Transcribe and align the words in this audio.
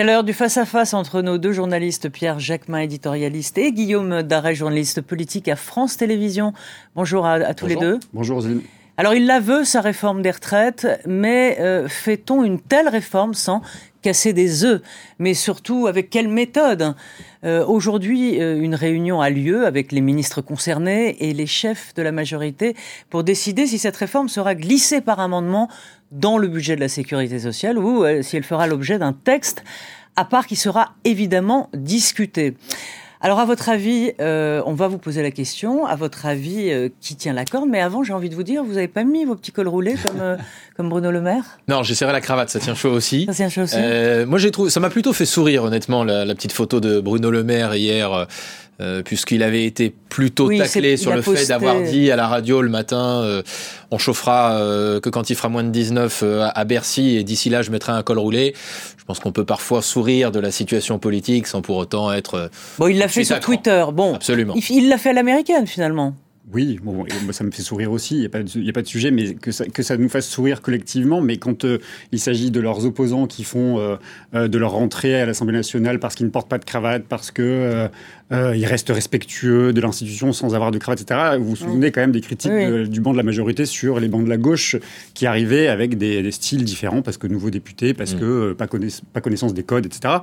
C'est 0.00 0.06
l'heure 0.06 0.24
du 0.24 0.32
face-à-face 0.32 0.94
entre 0.94 1.20
nos 1.20 1.36
deux 1.36 1.52
journalistes, 1.52 2.08
Pierre 2.08 2.40
Jacquemin, 2.40 2.78
éditorialiste, 2.78 3.58
et 3.58 3.70
Guillaume 3.70 4.22
Darret, 4.22 4.54
journaliste 4.54 5.02
politique 5.02 5.46
à 5.46 5.56
France 5.56 5.98
Télévisions. 5.98 6.54
Bonjour 6.96 7.26
à, 7.26 7.52
tous 7.52 7.66
les 7.66 7.76
deux. 7.76 8.00
Bonjour. 8.14 8.42
Alors 8.96 9.12
il 9.12 9.26
la 9.26 9.40
veut, 9.40 9.62
sa 9.64 9.82
réforme 9.82 10.22
des 10.22 10.30
retraites, 10.30 10.86
mais 11.04 11.58
euh, 11.60 11.86
fait-on 11.86 12.44
une 12.44 12.58
telle 12.58 12.88
réforme 12.88 13.34
sans 13.34 13.60
casser 14.02 14.32
des 14.32 14.64
œufs 14.64 14.80
Mais 15.18 15.34
surtout, 15.34 15.86
avec 15.86 16.10
quelle 16.10 16.28
méthode 16.28 16.94
euh, 17.44 17.64
Aujourd'hui, 17.66 18.40
euh, 18.40 18.60
une 18.60 18.74
réunion 18.74 19.20
a 19.20 19.30
lieu 19.30 19.66
avec 19.66 19.92
les 19.92 20.00
ministres 20.00 20.42
concernés 20.42 21.16
et 21.20 21.32
les 21.32 21.46
chefs 21.46 21.94
de 21.94 22.02
la 22.02 22.12
majorité 22.12 22.74
pour 23.08 23.24
décider 23.24 23.66
si 23.66 23.78
cette 23.78 23.96
réforme 23.96 24.28
sera 24.28 24.54
glissée 24.54 25.00
par 25.00 25.20
amendement 25.20 25.68
dans 26.10 26.38
le 26.38 26.48
budget 26.48 26.76
de 26.76 26.80
la 26.80 26.88
sécurité 26.88 27.38
sociale 27.38 27.78
ou 27.78 28.04
si 28.22 28.36
elle 28.36 28.42
fera 28.42 28.66
l'objet 28.66 28.98
d'un 28.98 29.12
texte 29.12 29.62
à 30.16 30.24
part 30.24 30.46
qui 30.46 30.56
sera 30.56 30.94
évidemment 31.04 31.70
discuté. 31.72 32.54
Alors, 33.22 33.38
à 33.38 33.44
votre 33.44 33.68
avis, 33.68 34.12
euh, 34.18 34.62
on 34.64 34.72
va 34.72 34.88
vous 34.88 34.96
poser 34.96 35.22
la 35.22 35.30
question. 35.30 35.84
À 35.84 35.94
votre 35.94 36.24
avis, 36.24 36.70
euh, 36.70 36.88
qui 37.02 37.16
tient 37.16 37.34
la 37.34 37.44
corde? 37.44 37.68
Mais 37.68 37.80
avant, 37.80 38.02
j'ai 38.02 38.14
envie 38.14 38.30
de 38.30 38.34
vous 38.34 38.42
dire, 38.42 38.64
vous 38.64 38.74
n'avez 38.74 38.88
pas 38.88 39.04
mis 39.04 39.26
vos 39.26 39.34
petits 39.34 39.52
cols 39.52 39.68
roulés 39.68 39.96
comme, 40.02 40.20
euh, 40.22 40.38
comme 40.76 40.88
Bruno 40.88 41.10
Le 41.10 41.20
Maire? 41.20 41.58
Non, 41.68 41.82
j'ai 41.82 41.94
serré 41.94 42.12
la 42.12 42.22
cravate, 42.22 42.48
ça 42.48 42.60
tient 42.60 42.74
chaud 42.74 42.92
aussi. 42.92 43.26
Ça 43.26 43.34
tient 43.34 43.50
chaud 43.50 43.62
aussi? 43.62 43.76
moi, 44.26 44.38
j'ai 44.38 44.50
trouvé, 44.50 44.70
ça 44.70 44.80
m'a 44.80 44.88
plutôt 44.88 45.12
fait 45.12 45.26
sourire, 45.26 45.64
honnêtement, 45.64 46.02
la, 46.02 46.24
la, 46.24 46.34
petite 46.34 46.52
photo 46.52 46.80
de 46.80 47.00
Bruno 47.00 47.30
Le 47.30 47.44
Maire 47.44 47.74
hier. 47.74 48.26
Puisqu'il 49.04 49.42
avait 49.42 49.66
été 49.66 49.94
plutôt 50.08 50.48
taclé 50.48 50.96
sur 50.96 51.14
le 51.14 51.20
fait 51.20 51.46
d'avoir 51.46 51.82
dit 51.82 52.10
à 52.10 52.16
la 52.16 52.26
radio 52.26 52.62
le 52.62 52.70
matin 52.70 53.42
on 53.90 53.98
chauffera 53.98 54.58
que 55.02 55.10
quand 55.10 55.28
il 55.28 55.36
fera 55.36 55.50
moins 55.50 55.64
de 55.64 55.68
19 55.68 56.24
à 56.54 56.64
Bercy 56.64 57.16
et 57.16 57.24
d'ici 57.24 57.50
là 57.50 57.60
je 57.60 57.70
mettrai 57.70 57.92
un 57.92 58.02
col 58.02 58.18
roulé. 58.18 58.54
Je 58.96 59.04
pense 59.04 59.20
qu'on 59.20 59.32
peut 59.32 59.44
parfois 59.44 59.82
sourire 59.82 60.32
de 60.32 60.40
la 60.40 60.50
situation 60.50 60.98
politique 60.98 61.46
sans 61.46 61.60
pour 61.60 61.76
autant 61.76 62.10
être. 62.12 62.50
Bon, 62.78 62.86
il 62.86 62.96
l'a 62.96 63.08
fait 63.08 63.24
sur 63.24 63.38
Twitter. 63.40 63.84
Bon, 63.92 64.14
absolument. 64.14 64.54
Il 64.70 64.88
l'a 64.88 64.96
fait 64.96 65.10
à 65.10 65.14
l'américaine 65.14 65.66
finalement. 65.66 66.14
Oui, 66.52 66.80
bon, 66.82 67.04
ça 67.30 67.44
me 67.44 67.52
fait 67.52 67.62
sourire 67.62 67.92
aussi, 67.92 68.16
il 68.16 68.20
n'y 68.20 68.26
a, 68.26 68.28
pas 68.28 68.42
de, 68.42 68.68
a 68.68 68.72
pas 68.72 68.82
de 68.82 68.86
sujet, 68.86 69.12
mais 69.12 69.34
que 69.34 69.52
ça, 69.52 69.66
que 69.66 69.82
ça 69.84 69.96
nous 69.96 70.08
fasse 70.08 70.26
sourire 70.26 70.62
collectivement. 70.62 71.20
Mais 71.20 71.36
quand 71.36 71.64
euh, 71.64 71.78
il 72.10 72.18
s'agit 72.18 72.50
de 72.50 72.58
leurs 72.60 72.84
opposants 72.86 73.26
qui 73.26 73.44
font 73.44 73.78
euh, 73.78 73.96
euh, 74.34 74.48
de 74.48 74.58
leur 74.58 74.72
rentrée 74.72 75.20
à 75.20 75.26
l'Assemblée 75.26 75.56
nationale 75.56 76.00
parce 76.00 76.16
qu'ils 76.16 76.26
ne 76.26 76.30
portent 76.30 76.48
pas 76.48 76.58
de 76.58 76.64
cravate, 76.64 77.04
parce 77.08 77.30
que 77.30 77.88
ils 78.30 78.66
restent 78.66 78.90
respectueux 78.90 79.72
de 79.72 79.80
l'institution 79.80 80.32
sans 80.32 80.54
avoir 80.54 80.70
de 80.70 80.78
cravate, 80.78 81.00
etc., 81.02 81.36
vous 81.38 81.44
vous 81.44 81.56
souvenez 81.56 81.90
quand 81.90 82.00
même 82.00 82.12
des 82.12 82.20
critiques 82.20 82.52
du 82.52 83.00
banc 83.00 83.12
de 83.12 83.16
la 83.16 83.22
majorité 83.22 83.66
sur 83.66 83.98
les 83.98 84.08
bancs 84.08 84.24
de 84.24 84.28
la 84.28 84.36
gauche 84.36 84.76
qui 85.14 85.26
arrivaient 85.26 85.68
avec 85.68 85.98
des, 85.98 86.30
styles 86.30 86.64
différents, 86.64 87.02
parce 87.02 87.16
que 87.16 87.26
nouveaux 87.26 87.50
députés, 87.50 87.94
parce 87.94 88.14
mm. 88.14 88.20
que 88.20 88.52
pas, 88.52 88.68
pas, 89.12 89.20
connaissance 89.20 89.54
des 89.54 89.62
codes, 89.62 89.86
etc. 89.86 90.14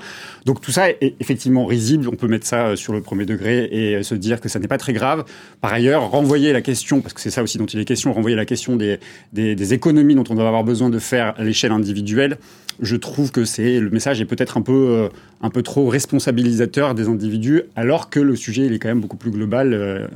Donc 0.45 0.61
tout 0.61 0.72
ça 0.72 0.89
est 0.89 1.16
effectivement 1.19 1.66
risible, 1.66 2.08
on 2.08 2.16
peut 2.16 2.27
mettre 2.27 2.47
ça 2.47 2.75
sur 2.75 2.94
le 2.94 3.02
premier 3.02 3.25
degré 3.25 3.66
et 3.72 4.03
se 4.03 4.16
dire 4.16 4.39
que 4.39 4.49
ça 4.49 4.59
n'est 4.59 4.67
pas 4.67 4.77
très 4.77 4.94
grave. 4.94 5.25
Par 5.61 5.73
ailleurs, 5.73 6.09
renvoyer 6.09 6.53
la 6.53 6.61
question, 6.61 7.02
parce 7.02 7.14
que 7.14 7.21
c'est 7.21 7.31
ça 7.31 7.44
aussi 7.44 7.58
dont 7.58 7.66
il 7.66 7.80
est 7.80 7.86
question, 7.86 8.14
renvoyer 8.14 8.36
la 8.36 8.45
question 8.45 8.75
des, 8.75 8.99
des, 9.33 9.73
économies 9.73 10.16
dont 10.16 10.23
on 10.30 10.36
doit 10.36 10.47
avoir 10.47 10.64
besoin 10.64 10.89
de 10.89 10.99
faire 10.99 11.33
à 11.38 11.44
l'échelle 11.44 11.71
individuelle, 11.71 12.38
je 12.80 12.95
trouve 12.95 13.31
que 13.31 13.45
c'est 13.45 13.80
le 13.80 13.89
message 13.89 14.22
est 14.22 14.25
peut-être 14.25 14.58
un 14.58 14.61
peu 14.61 14.89
euh, 14.89 15.09
un 15.42 15.50
peu 15.50 15.61
trop 15.64 15.88
responsabilisateur 15.88 16.95
des 16.95 17.08
individus, 17.08 17.64
alors 17.75 18.09
que 18.09 18.20
le 18.20 18.36
sujet 18.36 18.66
il 18.66 18.73
est 18.73 18.80
quand 18.80 18.89
même 18.89 19.02
beaucoup 19.02 19.17
plus 19.17 19.31
global. 19.31 20.09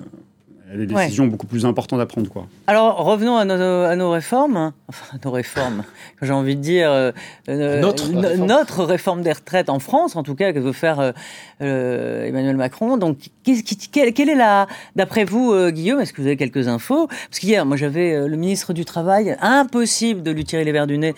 Des 0.76 0.86
décisions 0.86 1.28
beaucoup 1.28 1.48
plus 1.48 1.66
importantes 1.66 2.00
à 2.00 2.06
prendre. 2.06 2.30
Quoi. 2.30 2.48
Alors, 2.68 3.04
revenons 3.04 3.36
à 3.36 3.44
nos, 3.44 3.54
à 3.54 3.96
nos 3.98 4.12
réformes. 4.12 4.72
Enfin, 4.88 5.18
nos 5.24 5.32
réformes, 5.32 5.84
j'ai 6.22 6.32
envie 6.32 6.56
de 6.56 6.62
dire. 6.62 6.90
Euh, 6.90 7.12
euh, 7.50 7.82
notre, 7.82 8.06
réforme. 8.06 8.46
notre, 8.46 8.84
réforme. 8.86 9.22
des 9.22 9.34
retraites 9.34 9.70
en 9.70 9.80
France, 9.80 10.16
en 10.16 10.24
tout 10.24 10.36
cas, 10.36 10.54
que 10.54 10.60
veut 10.60 10.72
faire 10.72 11.14
euh, 11.62 12.26
Emmanuel 12.26 12.56
Macron. 12.56 12.98
Donc, 12.98 13.18
quelle, 13.44 14.14
quelle 14.14 14.30
est 14.30 14.36
la. 14.36 14.68
D'après 14.96 15.26
vous, 15.26 15.54
Guillaume, 15.72 16.00
est-ce 16.00 16.14
que 16.14 16.22
vous 16.22 16.28
avez 16.28 16.38
quelques 16.38 16.70
infos? 16.70 17.08
Parce 17.08 17.40
qu'hier, 17.40 17.66
moi, 17.66 17.76
j'avais 17.76 18.28
le 18.28 18.38
ministre 18.38 18.72
du 18.72 18.86
Travail. 18.86 19.36
Impossible 19.42 20.24
de 20.24 20.32
lui 20.32 20.46
tirer 20.46 20.64
les 20.64 20.72
verres 20.72 20.88
du 20.88 20.98
nez, 20.98 21.16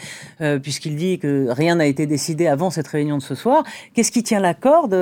puisqu'il 0.63 0.95
dit 0.95 1.19
que 1.19 1.47
rien 1.49 1.75
n'a 1.75 1.85
été 1.85 2.07
décidé 2.07 2.47
avant 2.47 2.71
cette 2.71 2.87
réunion 2.87 3.17
de 3.17 3.23
ce 3.23 3.35
soir. 3.35 3.63
Qu'est-ce 3.93 4.11
qui 4.11 4.23
tient 4.23 4.39
la 4.39 4.55
corde, 4.55 4.97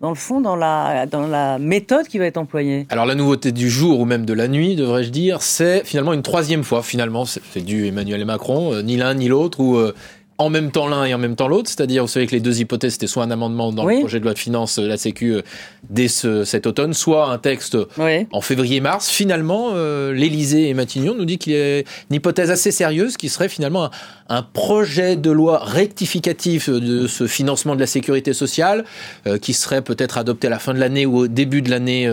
dans 0.00 0.08
le 0.08 0.14
fond, 0.14 0.40
dans 0.40 0.56
la, 0.56 1.04
dans 1.06 1.26
la 1.26 1.58
méthode 1.58 2.06
qui 2.06 2.18
va 2.18 2.24
être 2.24 2.38
employée? 2.38 2.86
Alors, 2.88 3.04
la 3.04 3.14
nouveauté 3.14 3.52
du 3.52 3.68
jour, 3.68 3.81
ou 3.90 4.04
même 4.04 4.24
de 4.24 4.32
la 4.32 4.48
nuit, 4.48 4.76
devrais-je 4.76 5.10
dire, 5.10 5.42
c'est 5.42 5.84
finalement 5.84 6.12
une 6.12 6.22
troisième 6.22 6.64
fois, 6.64 6.82
finalement, 6.82 7.24
c'est 7.24 7.64
du 7.64 7.86
Emmanuel 7.86 8.24
Macron, 8.24 8.74
euh, 8.74 8.82
ni 8.82 8.96
l'un 8.96 9.14
ni 9.14 9.28
l'autre, 9.28 9.60
ou 9.60 9.76
euh, 9.76 9.94
en 10.42 10.50
même 10.50 10.70
temps 10.70 10.88
l'un 10.88 11.04
et 11.04 11.14
en 11.14 11.18
même 11.18 11.36
temps 11.36 11.48
l'autre, 11.48 11.68
c'est-à-dire 11.68 12.02
vous 12.02 12.08
savez 12.08 12.26
que 12.26 12.32
les 12.32 12.40
deux 12.40 12.60
hypothèses 12.60 12.94
c'était 12.94 13.06
soit 13.06 13.22
un 13.22 13.30
amendement 13.30 13.72
dans 13.72 13.86
le 13.86 14.00
projet 14.00 14.18
de 14.18 14.24
loi 14.24 14.34
de 14.34 14.38
finances 14.38 14.78
euh, 14.78 14.88
la 14.88 14.96
Sécu 14.96 15.34
euh, 15.34 15.42
dès 15.88 16.08
cet 16.08 16.66
automne, 16.66 16.94
soit 16.94 17.30
un 17.30 17.38
texte 17.38 17.76
en 18.32 18.40
février-mars. 18.40 19.08
Finalement, 19.08 19.70
euh, 19.74 20.12
l'Élysée 20.12 20.68
et 20.68 20.74
Matignon 20.74 21.14
nous 21.14 21.24
dit 21.24 21.38
qu'il 21.38 21.52
y 21.52 21.56
a 21.56 21.78
une 21.78 21.84
hypothèse 22.10 22.50
assez 22.50 22.70
sérieuse 22.70 23.16
qui 23.16 23.28
serait 23.28 23.48
finalement 23.48 23.90
un, 24.28 24.42
projet 24.42 25.16
de 25.16 25.30
loi 25.30 25.58
rectificatif 25.64 26.68
de 26.68 27.06
ce 27.06 27.26
financement 27.26 27.74
de 27.74 27.80
la 27.80 27.86
sécurité 27.86 28.32
sociale 28.32 28.84
qui 29.40 29.52
serait 29.52 29.82
peut-être 29.82 30.18
adopté 30.18 30.46
à 30.48 30.50
la 30.50 30.58
fin 30.58 30.74
de 30.74 30.78
l'année 30.78 31.06
ou 31.06 31.18
au 31.18 31.26
début 31.28 31.62
de 31.62 31.70
l'année 31.70 32.10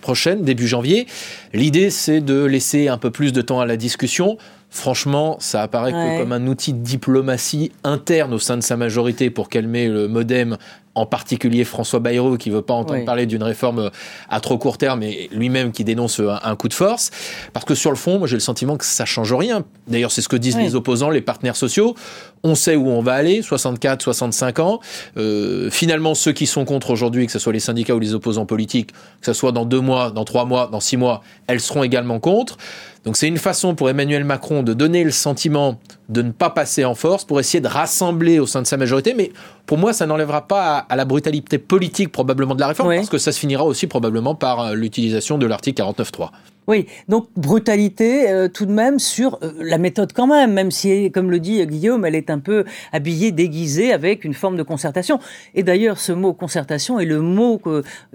prochaine, 0.00 0.42
début 0.42 0.68
janvier. 0.68 1.06
L'idée 1.52 1.90
c'est 1.90 2.20
de 2.20 2.44
laisser 2.44 2.88
un 2.88 2.98
peu 2.98 3.10
plus 3.10 3.32
de 3.32 3.40
temps 3.40 3.60
à 3.60 3.66
la 3.66 3.76
discussion 3.76 4.38
Franchement, 4.74 5.36
ça 5.38 5.62
apparaît 5.62 6.18
comme 6.18 6.32
un 6.32 6.48
outil 6.48 6.72
de 6.72 6.80
diplomatie 6.80 7.70
interne 7.84 8.34
au 8.34 8.40
sein 8.40 8.56
de 8.56 8.60
sa 8.60 8.76
majorité 8.76 9.30
pour 9.30 9.48
calmer 9.48 9.86
le 9.86 10.08
modem 10.08 10.56
en 10.94 11.06
particulier 11.06 11.64
François 11.64 12.00
Bayrou 12.00 12.36
qui 12.36 12.50
veut 12.50 12.62
pas 12.62 12.74
entendre 12.74 13.04
parler 13.04 13.26
d'une 13.26 13.42
réforme 13.42 13.90
à 14.28 14.40
trop 14.40 14.58
court 14.58 14.78
terme 14.78 15.02
et 15.02 15.28
lui-même 15.32 15.72
qui 15.72 15.84
dénonce 15.84 16.20
un, 16.20 16.56
coup 16.56 16.68
de 16.68 16.74
force. 16.74 17.10
Parce 17.52 17.64
que 17.64 17.74
sur 17.74 17.90
le 17.90 17.96
fond 17.96 18.18
moi 18.18 18.28
j'ai 18.28 18.36
le 18.36 18.40
sentiment 18.40 18.76
que 18.76 18.84
ça 18.84 19.04
change 19.04 19.32
rien. 19.32 19.64
D'ailleurs 19.88 20.12
c'est 20.12 20.22
ce 20.22 20.28
que 20.28 20.36
disent 20.36 20.56
les 20.56 20.74
opposants 20.74 21.10
les 21.10 21.20
partenaires 21.20 21.56
sociaux. 21.56 21.94
On 22.42 22.54
sait 22.54 22.76
où 22.76 22.88
on 22.88 23.00
va 23.00 23.14
aller 23.14 23.42
64 23.42 24.02
65 24.02 24.58
ans. 24.58 24.80
Euh, 25.16 25.70
finalement 25.70 26.14
ceux 26.14 26.32
qui 26.32 26.46
sont 26.46 26.64
contre 26.64 26.90
aujourd'hui 26.90 27.26
que 27.26 27.32
ce 27.32 27.38
soit 27.38 27.52
les 27.52 27.60
syndicats 27.60 27.94
ou 27.94 28.00
les 28.00 28.14
opposants 28.14 28.46
politiques 28.46 28.92
que 28.92 29.26
ce 29.26 29.32
soit 29.32 29.52
dans 29.52 29.64
deux 29.64 29.80
mois 29.80 30.10
dans 30.10 30.24
trois 30.24 30.44
mois 30.44 30.68
dans 30.70 30.80
six 30.80 30.96
mois 30.96 31.22
elles 31.46 31.60
seront 31.60 31.82
également 31.82 32.20
contre. 32.20 32.56
Donc 33.04 33.18
c'est 33.18 33.28
une 33.28 33.38
façon 33.38 33.74
pour 33.74 33.90
Emmanuel 33.90 34.24
Macron 34.24 34.62
de 34.62 34.72
donner 34.72 35.04
le 35.04 35.10
sentiment 35.10 35.78
de 36.08 36.22
ne 36.22 36.32
pas 36.32 36.50
passer 36.50 36.84
en 36.84 36.94
force 36.94 37.24
pour 37.24 37.38
essayer 37.38 37.60
de 37.60 37.68
rassembler 37.68 38.38
au 38.38 38.46
sein 38.46 38.62
de 38.62 38.66
sa 38.66 38.76
majorité. 38.76 39.14
Mais 39.14 39.32
pour 39.66 39.78
moi, 39.78 39.92
ça 39.92 40.06
n'enlèvera 40.06 40.46
pas 40.46 40.78
à, 40.78 40.83
la 40.90 41.04
brutalité 41.04 41.58
politique 41.58 42.12
probablement 42.12 42.54
de 42.54 42.60
la 42.60 42.68
réforme, 42.68 42.94
parce 42.94 43.08
que 43.08 43.18
ça 43.18 43.32
se 43.32 43.38
finira 43.38 43.64
aussi 43.64 43.86
probablement 43.86 44.34
par 44.34 44.60
euh, 44.60 44.74
l'utilisation 44.74 45.38
de 45.38 45.46
l'article 45.46 45.82
49.3. 45.82 46.30
Oui, 46.66 46.86
donc 47.08 47.28
brutalité 47.36 48.30
euh, 48.30 48.48
tout 48.48 48.64
de 48.64 48.72
même 48.72 48.98
sur 48.98 49.38
euh, 49.42 49.52
la 49.60 49.78
méthode 49.78 50.12
quand 50.12 50.26
même, 50.26 50.52
même 50.52 50.70
si, 50.70 51.10
comme 51.10 51.30
le 51.30 51.38
dit 51.38 51.64
Guillaume, 51.66 52.04
elle 52.04 52.14
est 52.14 52.30
un 52.30 52.38
peu 52.38 52.64
habillée, 52.92 53.32
déguisée 53.32 53.92
avec 53.92 54.24
une 54.24 54.34
forme 54.34 54.56
de 54.56 54.62
concertation. 54.62 55.20
Et 55.54 55.62
d'ailleurs, 55.62 55.98
ce 55.98 56.12
mot 56.12 56.32
concertation 56.32 56.98
est 56.98 57.04
le 57.04 57.20
mot 57.20 57.60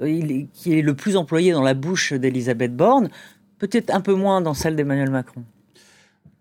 qui 0.01 0.79
est 0.79 0.81
le 0.81 0.93
plus 0.93 1.15
employé 1.15 1.51
dans 1.51 1.61
la 1.61 1.73
bouche 1.73 2.13
d'Elisabeth 2.13 2.75
Borne 2.75 3.09
peut-être 3.59 3.93
un 3.93 4.01
peu 4.01 4.13
moins 4.13 4.41
dans 4.41 4.53
celle 4.53 4.75
d'Emmanuel 4.75 5.11
Macron. 5.11 5.43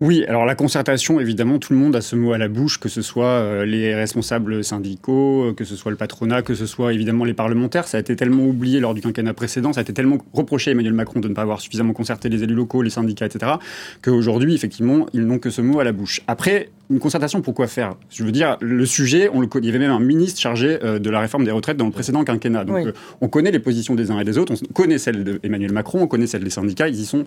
Oui, 0.01 0.25
alors 0.29 0.47
la 0.47 0.55
concertation, 0.55 1.19
évidemment, 1.19 1.59
tout 1.59 1.73
le 1.73 1.79
monde 1.81 1.97
a 1.97 2.01
ce 2.01 2.15
mot 2.15 2.33
à 2.33 2.39
la 2.39 2.47
bouche, 2.47 2.79
que 2.79 2.89
ce 2.89 3.03
soit 3.03 3.27
euh, 3.27 3.65
les 3.65 3.97
responsables 3.97 4.63
syndicaux, 4.63 5.49
euh, 5.49 5.55
que 5.55 5.65
ce 5.65 5.75
soit 5.75 5.91
le 5.91 5.97
patronat, 5.97 6.43
que 6.43 6.55
ce 6.55 6.67
soit 6.67 6.93
évidemment 6.93 7.25
les 7.25 7.35
parlementaires. 7.35 7.89
Ça 7.89 7.97
a 7.97 8.01
été 8.01 8.15
tellement 8.15 8.45
oublié 8.45 8.79
lors 8.79 8.95
du 8.95 9.01
quinquennat 9.01 9.35
précédent, 9.35 9.73
ça 9.73 9.81
a 9.81 9.83
été 9.83 9.93
tellement 9.93 10.19
reproché 10.33 10.71
à 10.71 10.73
Emmanuel 10.75 10.93
Macron 10.93 11.19
de 11.19 11.27
ne 11.27 11.35
pas 11.35 11.43
avoir 11.43 11.61
suffisamment 11.61 11.95
concerté 11.95 12.29
les 12.29 12.45
élus 12.45 12.55
locaux, 12.55 12.83
les 12.83 12.91
syndicats, 12.91 13.27
etc., 13.27 13.55
qu'aujourd'hui, 14.01 14.55
effectivement, 14.55 15.07
ils 15.15 15.27
n'ont 15.27 15.41
que 15.41 15.51
ce 15.51 15.63
mot 15.63 15.81
à 15.81 15.85
la 15.85 15.91
bouche. 15.91 16.21
Après, 16.29 16.71
une 16.91 17.01
concertation, 17.01 17.43
pourquoi 17.43 17.67
faire? 17.67 17.97
Je 18.11 18.25
veux 18.25 18.33
dire, 18.33 18.57
le 18.61 18.87
sujet, 18.87 19.29
on 19.33 19.41
le, 19.41 19.49
il 19.57 19.67
y 19.67 19.69
avait 19.69 19.79
même 19.79 19.91
un 19.91 20.01
ministre 20.01 20.41
chargé 20.41 20.79
euh, 20.83 20.99
de 20.99 21.11
la 21.11 21.21
réforme 21.21 21.45
des 21.45 21.51
retraites 21.51 21.77
dans 21.77 21.85
le 21.85 21.91
précédent 21.91 22.25
quinquennat. 22.25 22.65
Donc, 22.65 22.89
on 23.21 23.29
connaît 23.29 23.51
les 23.51 23.59
positions 23.59 23.95
des 23.95 24.11
uns 24.11 24.19
et 24.21 24.25
des 24.25 24.39
autres, 24.39 24.55
on 24.55 24.73
connaît 24.73 24.99
celles 24.99 25.23
d'Emmanuel 25.23 25.73
Macron, 25.73 26.01
on 26.03 26.07
connaît 26.07 26.27
celles 26.27 26.45
des 26.45 26.51
syndicats, 26.51 26.89
ils 26.89 27.01
y 27.01 27.05
sont 27.05 27.25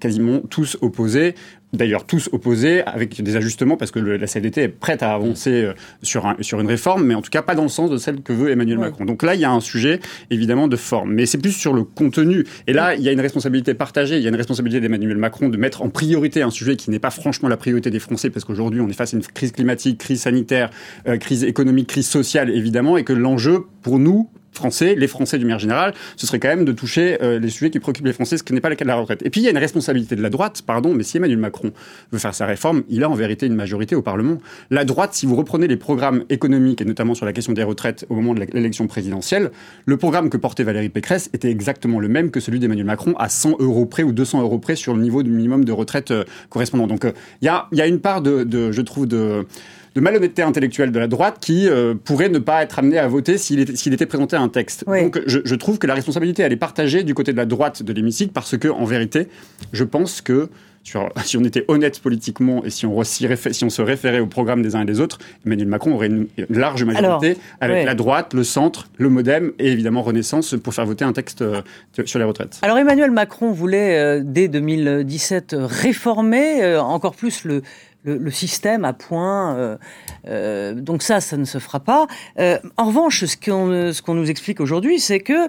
quasiment 0.00 0.40
tous 0.50 0.76
opposés 0.82 1.34
d'ailleurs 1.72 2.06
tous 2.06 2.28
opposés 2.32 2.82
avec 2.82 3.22
des 3.22 3.36
ajustements 3.36 3.76
parce 3.76 3.90
que 3.90 3.98
la 3.98 4.26
CDT 4.26 4.62
est 4.62 4.68
prête 4.68 5.02
à 5.02 5.12
avancer 5.12 5.64
euh, 5.64 5.72
sur, 6.02 6.26
un, 6.26 6.36
sur 6.40 6.60
une 6.60 6.66
réforme, 6.66 7.04
mais 7.04 7.14
en 7.14 7.22
tout 7.22 7.30
cas 7.30 7.42
pas 7.42 7.54
dans 7.54 7.62
le 7.62 7.68
sens 7.68 7.90
de 7.90 7.96
celle 7.96 8.22
que 8.22 8.32
veut 8.32 8.50
Emmanuel 8.50 8.78
Macron. 8.78 9.04
Donc 9.04 9.22
là, 9.22 9.34
il 9.34 9.40
y 9.40 9.44
a 9.44 9.50
un 9.50 9.60
sujet 9.60 10.00
évidemment 10.30 10.68
de 10.68 10.76
forme, 10.76 11.12
mais 11.12 11.26
c'est 11.26 11.38
plus 11.38 11.52
sur 11.52 11.74
le 11.74 11.84
contenu. 11.84 12.44
Et 12.66 12.72
là, 12.72 12.94
il 12.94 13.02
y 13.02 13.08
a 13.08 13.12
une 13.12 13.20
responsabilité 13.20 13.74
partagée, 13.74 14.16
il 14.16 14.22
y 14.22 14.26
a 14.26 14.30
une 14.30 14.36
responsabilité 14.36 14.80
d'Emmanuel 14.80 15.16
Macron 15.16 15.48
de 15.48 15.56
mettre 15.56 15.82
en 15.82 15.90
priorité 15.90 16.42
un 16.42 16.50
sujet 16.50 16.76
qui 16.76 16.90
n'est 16.90 16.98
pas 16.98 17.10
franchement 17.10 17.48
la 17.48 17.56
priorité 17.56 17.90
des 17.90 18.00
Français 18.00 18.30
parce 18.30 18.44
qu'aujourd'hui 18.44 18.80
on 18.80 18.88
est 18.88 18.94
face 18.98 19.14
à 19.14 19.16
une 19.16 19.22
crise 19.22 19.52
climatique, 19.52 19.98
crise 19.98 20.22
sanitaire, 20.22 20.70
euh, 21.06 21.16
crise 21.16 21.44
économique, 21.44 21.88
crise 21.88 22.08
sociale 22.08 22.50
évidemment, 22.50 22.98
et 22.98 23.04
que 23.04 23.14
l'enjeu 23.14 23.64
pour 23.82 23.98
nous, 23.98 24.28
Français, 24.52 24.94
les 24.96 25.06
Français 25.06 25.38
du 25.38 25.44
manière 25.44 25.58
générale, 25.58 25.94
ce 26.16 26.26
serait 26.26 26.38
quand 26.38 26.48
même 26.48 26.64
de 26.64 26.72
toucher 26.72 27.18
euh, 27.22 27.38
les 27.38 27.50
sujets 27.50 27.70
qui 27.70 27.80
préoccupent 27.80 28.06
les 28.06 28.12
Français, 28.12 28.36
ce 28.36 28.42
qui 28.42 28.52
n'est 28.52 28.60
pas 28.60 28.70
le 28.70 28.74
cas 28.74 28.84
de 28.84 28.88
la 28.88 28.96
retraite. 28.96 29.22
Et 29.24 29.30
puis 29.30 29.40
il 29.40 29.44
y 29.44 29.46
a 29.46 29.50
une 29.50 29.58
responsabilité 29.58 30.16
de 30.16 30.22
la 30.22 30.30
droite, 30.30 30.62
pardon, 30.62 30.94
mais 30.94 31.02
si 31.02 31.16
Emmanuel 31.16 31.38
Macron 31.38 31.72
veut 32.12 32.18
faire 32.18 32.34
sa 32.34 32.46
réforme, 32.46 32.82
il 32.88 33.04
a 33.04 33.10
en 33.10 33.14
vérité 33.14 33.46
une 33.46 33.54
majorité 33.54 33.94
au 33.94 34.02
Parlement. 34.02 34.38
La 34.70 34.84
droite, 34.84 35.14
si 35.14 35.26
vous 35.26 35.36
reprenez 35.36 35.68
les 35.68 35.76
programmes 35.76 36.24
économiques, 36.28 36.80
et 36.80 36.84
notamment 36.84 37.14
sur 37.14 37.26
la 37.26 37.32
question 37.32 37.52
des 37.52 37.62
retraites 37.62 38.06
au 38.08 38.14
moment 38.14 38.34
de 38.34 38.46
l'élection 38.52 38.86
présidentielle, 38.86 39.50
le 39.86 39.96
programme 39.96 40.30
que 40.30 40.36
portait 40.36 40.64
Valérie 40.64 40.88
Pécresse 40.88 41.30
était 41.32 41.50
exactement 41.50 42.00
le 42.00 42.08
même 42.08 42.30
que 42.30 42.40
celui 42.40 42.58
d'Emmanuel 42.58 42.86
Macron, 42.86 43.14
à 43.18 43.28
100 43.28 43.56
euros 43.60 43.86
près 43.86 44.02
ou 44.02 44.12
200 44.12 44.42
euros 44.42 44.58
près 44.58 44.76
sur 44.76 44.94
le 44.94 45.02
niveau 45.02 45.22
du 45.22 45.30
minimum 45.30 45.64
de 45.64 45.72
retraite 45.72 46.10
euh, 46.10 46.24
correspondant. 46.48 46.86
Donc 46.86 47.04
euh, 47.04 47.12
il 47.42 47.46
y, 47.46 47.80
a, 47.80 47.86
une 47.86 48.00
part 48.00 48.22
de 48.22 48.72
je 48.72 48.82
trouve, 48.82 49.06
de 49.06 49.46
de 49.98 50.02
malhonnêteté 50.04 50.42
intellectuelle 50.42 50.92
de 50.92 50.98
la 51.00 51.08
droite 51.08 51.38
qui 51.40 51.68
euh, 51.68 51.92
pourrait 51.92 52.28
ne 52.28 52.38
pas 52.38 52.62
être 52.62 52.78
amené 52.78 52.98
à 52.98 53.08
voter 53.08 53.36
s'il 53.36 53.58
était, 53.58 53.72
était, 53.72 54.06
présenté 54.06 54.36
un 54.36 54.48
texte. 54.48 54.84
Donc 54.86 55.20
je, 55.26 55.40
je, 55.44 55.54
trouve 55.56 55.80
que 55.80 55.88
la 55.88 55.94
responsabilité, 55.94 56.44
elle 56.44 56.52
est 56.52 56.56
partagée 56.56 57.02
du 57.02 57.14
côté 57.14 57.32
de 57.32 57.36
la 57.36 57.46
droite 57.46 57.82
de 57.82 57.92
l'hémicycle 57.92 58.30
parce 58.32 58.56
que, 58.56 58.68
en 58.68 58.84
vérité, 58.84 59.26
je 59.72 59.82
pense 59.82 60.20
que 60.20 60.50
sur, 60.84 61.08
si 61.24 61.36
on 61.36 61.42
était 61.42 61.64
honnête 61.66 61.98
politiquement 61.98 62.64
et 62.64 62.70
si 62.70 62.86
on, 62.86 63.02
si 63.02 63.26
on, 63.64 63.70
se 63.70 63.82
référait 63.82 64.20
au 64.20 64.26
programme 64.26 64.62
des 64.62 64.76
uns 64.76 64.82
et 64.82 64.84
des 64.84 65.00
autres, 65.00 65.18
Emmanuel 65.44 65.66
Macron 65.66 65.92
aurait 65.94 66.06
une, 66.06 66.28
large 66.48 66.84
majorité 66.84 67.36
avec 67.60 67.84
la 67.84 67.96
droite, 67.96 68.34
le 68.34 68.44
centre, 68.44 68.88
le 68.98 69.08
MoDem 69.08 69.50
et 69.58 69.72
évidemment 69.72 70.02
Renaissance 70.02 70.54
pour 70.62 70.74
faire 70.74 70.86
voter 70.86 71.04
un 71.04 71.12
texte 71.12 71.42
euh, 71.42 71.60
sur 72.04 72.20
les 72.20 72.24
retraites. 72.24 72.60
Alors 72.62 72.78
Emmanuel 72.78 73.10
Macron 73.10 73.50
voulait, 73.50 73.98
euh, 73.98 74.22
dès 74.24 74.46
2017, 74.46 75.56
réformer 75.58 76.76
encore 76.76 77.16
plus 77.16 77.44
le, 77.44 77.62
le, 78.16 78.30
système 78.30 78.84
à 78.84 78.92
point. 78.92 79.56
Euh, 79.56 79.76
euh, 80.28 80.74
donc 80.74 81.02
ça, 81.02 81.20
ça 81.20 81.36
ne 81.36 81.44
se 81.44 81.58
fera 81.58 81.80
pas. 81.80 82.06
Euh, 82.38 82.58
en 82.76 82.86
revanche, 82.86 83.24
ce 83.24 83.36
qu'on 83.36 83.92
ce 83.92 84.02
qu'on 84.02 84.14
nous 84.14 84.30
explique 84.30 84.60
aujourd'hui, 84.60 85.00
c'est 85.00 85.20
que 85.20 85.48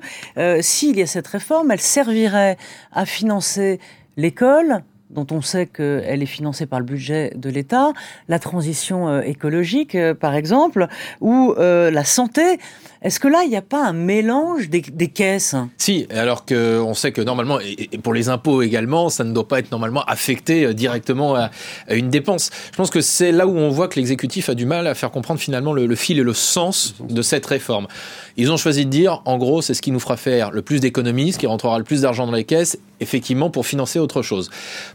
s'il 0.62 0.98
y 0.98 1.02
a 1.02 1.08
cette 1.08 1.28
réforme, 1.28 1.72
elle 1.72 1.82
servirait 1.82 2.58
à 2.92 3.06
financer 3.06 3.80
l'école, 4.18 4.84
dont 5.10 5.28
on 5.32 5.42
sait 5.42 5.66
qu'elle 5.66 6.22
est 6.22 6.28
financée 6.28 6.66
par 6.66 6.80
le 6.80 6.86
budget 6.86 7.32
de 7.36 7.50
l'État, 7.50 7.94
la 8.28 8.40
transition 8.40 9.22
écologique, 9.22 9.98
par 10.20 10.36
exemple, 10.36 10.88
ou 11.22 11.54
la 11.58 12.04
santé. 12.04 12.60
Est-ce 13.02 13.22
que 13.22 13.30
là, 13.30 13.44
il 13.46 13.50
n'y 13.50 13.56
a 13.56 13.62
pas 13.62 13.88
un 13.88 13.94
mélange 13.94 14.70
des, 14.70 14.82
caisses? 14.82 15.56
Si, 15.78 16.06
alors 16.14 16.46
qu'on 16.46 16.94
sait 16.94 17.14
que 17.14 17.22
normalement, 17.22 17.60
et 17.62 17.98
pour 17.98 18.14
les 18.14 18.28
impôts 18.28 18.62
également, 18.62 19.08
ça 19.08 19.24
ne 19.24 19.32
doit 19.32 19.48
pas 19.48 19.60
être 19.60 19.72
normalement 19.72 20.04
affecté 20.04 20.66
euh, 20.66 20.74
directement 20.74 21.36
à, 21.36 21.50
une 21.90 22.10
dépense. 22.10 22.50
Je 22.72 22.76
pense 22.76 22.90
que 22.90 23.00
c'est 23.00 23.32
là 23.32 23.48
où 23.48 23.58
on 23.58 23.70
voit 23.70 23.88
que 23.88 23.96
l'exécutif 23.96 24.50
a 24.50 24.54
du 24.54 24.66
mal 24.66 24.86
à 24.86 24.96
faire 24.96 25.12
comprendre 25.12 25.40
finalement 25.40 25.72
le, 25.72 25.96
fil 25.96 26.20
et 26.20 26.24
le 26.24 26.34
sens 26.34 26.96
de 27.00 27.22
cette 27.22 27.46
réforme. 27.46 27.88
Ils 28.40 28.54
ont 28.54 28.58
choisi 28.58 28.86
de 28.86 28.90
dire, 28.90 29.22
en 29.26 29.38
gros, 29.38 29.62
c'est 29.62 29.74
ce 29.74 29.82
qui 29.82 29.92
nous 29.92 30.00
fera 30.00 30.16
faire 30.16 30.52
le 30.52 30.62
plus 30.62 30.80
d'économies, 30.80 31.34
ce 31.34 31.38
qui 31.38 31.46
rentrera 31.46 31.78
le 31.78 31.84
plus 31.84 32.04
d'argent 32.04 32.26
dans 32.26 32.32
les 32.32 32.46
caisses, 32.46 32.80
effectivement, 33.02 33.50
pour 33.50 33.66
financer 33.66 34.00
autre 34.00 34.22
chose. 34.22 34.50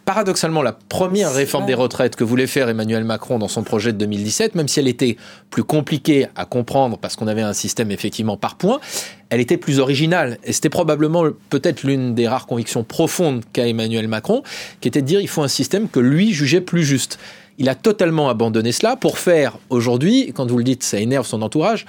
Paradoxalement, 0.07 0.63
la 0.63 0.73
première 0.73 1.31
réforme 1.31 1.67
des 1.67 1.75
retraites 1.75 2.17
que 2.17 2.25
voulait 2.25 2.47
faire 2.47 2.71
Emmanuel 2.71 3.05
Macron 3.05 3.39
dans 3.39 3.49
son 3.49 3.63
projet 3.63 3.93
de 3.93 3.99
2017, 3.99 4.55
même 4.55 4.67
si 4.67 4.81
elle 4.81 4.89
était 4.89 5.19
plus 5.51 5.63
compliquée 5.63 6.27
à 6.37 6.47
comprendre 6.47 6.97
parce 6.97 7.17
qu'on 7.17 7.27
avait 7.27 7.43
un 7.43 7.53
système 7.53 7.91
effectivement 7.91 8.39
par 8.39 8.57
points, 8.57 8.81
elle 9.29 9.41
était 9.41 9.59
plus 9.59 9.79
originale. 9.79 10.39
Et 10.45 10.55
c'était 10.55 10.71
probablement 10.71 11.25
peut-être 11.51 11.83
l'une 11.83 12.15
des 12.15 12.27
rares 12.27 12.47
convictions 12.47 12.83
profondes 12.83 13.43
qu'a 13.53 13.69
Emmanuel 13.69 14.09
Macron, 14.09 14.43
qui 14.81 14.89
était 14.89 15.03
de 15.03 15.07
dire 15.07 15.21
il 15.21 15.29
faut 15.29 15.43
un 15.43 15.49
système 15.49 15.91
que 15.91 16.01
lui 16.01 16.33
jugeait 16.33 16.63
plus 16.63 16.83
juste. 16.83 17.19
Il 17.59 17.69
a 17.69 17.75
totalement 17.75 18.31
abandonné 18.31 18.73
cela 18.73 18.97
pour 18.97 19.19
faire 19.19 19.59
aujourd'hui, 19.69 20.33
quand 20.35 20.51
vous 20.51 20.59
le 20.59 20.65
dites, 20.65 20.83
ça 20.83 20.99
énerve 20.99 21.27
son 21.27 21.41
entourage, 21.43 21.87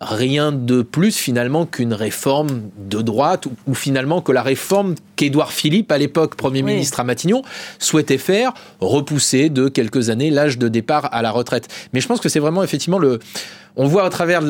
rien 0.00 0.52
de 0.52 0.82
plus 0.82 1.16
finalement 1.16 1.64
qu'une 1.64 1.94
réforme 1.94 2.62
de 2.78 3.00
droite 3.00 3.46
ou, 3.66 3.74
finalement 3.74 4.20
que 4.20 4.32
la 4.32 4.42
réforme 4.42 4.94
qu'Édouard 5.16 5.52
Philippe, 5.52 5.90
à 5.90 5.98
l'époque 5.98 6.34
Premier 6.34 6.62
ministre 6.62 7.00
à 7.00 7.04
Matignon, 7.04 7.42
souhaitait 7.78 8.18
faire, 8.18 8.52
repousser 8.80 9.48
de 9.48 9.68
quelques 9.68 10.10
années 10.10 10.30
l'âge 10.30 10.58
de 10.58 10.68
départ 10.68 11.08
à 11.12 11.22
la 11.22 11.30
retraite. 11.30 11.68
Mais 11.92 12.00
je 12.00 12.08
pense 12.08 12.20
que 12.20 12.28
c'est 12.28 12.40
vraiment 12.40 12.62
effectivement 12.62 12.98
le... 12.98 13.18
On 13.76 13.86
voit 13.86 14.04
à 14.04 14.10
travers 14.10 14.42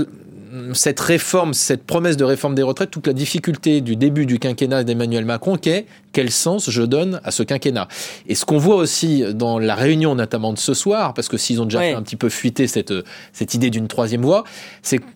cette 0.72 1.00
réforme, 1.00 1.54
cette 1.54 1.84
promesse 1.84 2.16
de 2.16 2.24
réforme 2.24 2.54
des 2.54 2.62
retraites, 2.62 2.90
toute 2.90 3.06
la 3.06 3.12
difficulté 3.12 3.80
du 3.80 3.96
début 3.96 4.26
du 4.26 4.38
quinquennat 4.38 4.84
d'Emmanuel 4.84 5.24
Macron, 5.24 5.56
qui 5.56 5.70
est 5.70 5.86
quel 6.12 6.30
sens 6.30 6.70
je 6.70 6.82
donne 6.82 7.20
à 7.24 7.30
ce 7.30 7.42
quinquennat? 7.42 7.88
Et 8.26 8.34
ce 8.34 8.44
qu'on 8.44 8.58
voit 8.58 8.76
aussi 8.76 9.24
dans 9.34 9.58
la 9.58 9.74
réunion 9.74 10.14
notamment 10.14 10.52
de 10.52 10.58
ce 10.58 10.74
soir, 10.74 11.14
parce 11.14 11.28
que 11.28 11.36
s'ils 11.36 11.60
ont 11.60 11.64
déjà 11.64 11.80
fait 11.80 11.94
un 11.94 12.02
petit 12.02 12.16
peu 12.16 12.28
fuiter 12.28 12.66
cette, 12.66 12.94
cette 13.32 13.54
idée 13.54 13.70
d'une 13.70 13.88
troisième 13.88 14.22
voie, 14.22 14.44
c'est 14.82 15.00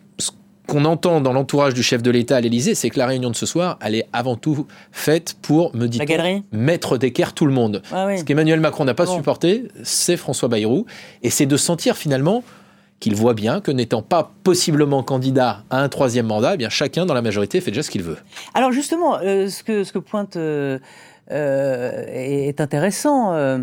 qu'on 0.71 0.85
entend 0.85 1.19
dans 1.19 1.33
l'entourage 1.33 1.73
du 1.73 1.83
chef 1.83 2.01
de 2.01 2.09
l'État 2.09 2.37
à 2.37 2.41
l'Élysée, 2.41 2.75
c'est 2.75 2.89
que 2.89 2.97
la 2.97 3.05
réunion 3.05 3.29
de 3.29 3.35
ce 3.35 3.45
soir, 3.45 3.77
elle 3.81 3.93
est 3.93 4.07
avant 4.13 4.37
tout 4.37 4.67
faite 4.93 5.35
pour, 5.41 5.75
me 5.75 5.87
dit 5.87 5.99
mettre 6.53 6.97
d'équerre 6.97 7.33
tout 7.33 7.45
le 7.45 7.51
monde. 7.51 7.83
Ah 7.91 8.07
ce 8.17 8.23
qu'Emmanuel 8.23 8.61
Macron 8.61 8.85
n'a 8.85 8.93
pas 8.93 9.05
supporté, 9.05 9.67
c'est 9.83 10.15
François 10.15 10.47
Bayrou, 10.47 10.85
et 11.23 11.29
c'est 11.29 11.45
de 11.45 11.57
sentir 11.57 11.97
finalement 11.97 12.41
qu'il 13.01 13.15
voit 13.15 13.33
bien 13.33 13.59
que 13.59 13.71
n'étant 13.71 14.01
pas 14.01 14.31
possiblement 14.43 15.03
candidat 15.03 15.63
à 15.71 15.81
un 15.81 15.89
troisième 15.89 16.27
mandat, 16.27 16.53
eh 16.53 16.57
bien 16.57 16.69
chacun 16.69 17.05
dans 17.05 17.15
la 17.15 17.21
majorité 17.21 17.59
fait 17.59 17.71
déjà 17.71 17.83
ce 17.83 17.89
qu'il 17.89 18.03
veut. 18.03 18.17
Alors 18.53 18.71
justement, 18.71 19.17
euh, 19.17 19.49
ce, 19.49 19.63
que, 19.63 19.83
ce 19.83 19.91
que 19.91 19.99
pointe 19.99 20.37
euh, 20.37 20.79
euh, 21.31 22.05
est 22.07 22.61
intéressant. 22.61 23.33
Euh, 23.33 23.59